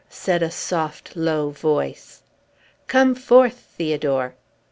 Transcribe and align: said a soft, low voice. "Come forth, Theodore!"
said 0.09 0.41
a 0.41 0.49
soft, 0.49 1.15
low 1.15 1.51
voice. 1.51 2.23
"Come 2.87 3.13
forth, 3.13 3.67
Theodore!" 3.77 4.33